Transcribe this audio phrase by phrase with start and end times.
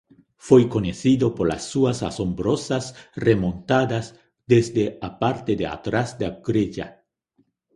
[0.47, 2.85] Foi coñecido polas súas asombrosas
[3.27, 4.05] remontadas
[4.51, 6.87] desde a parte de atrás da grella.